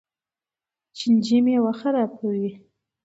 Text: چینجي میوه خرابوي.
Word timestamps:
چینجي 0.97 1.37
میوه 1.45 1.73
خرابوي. 1.81 2.49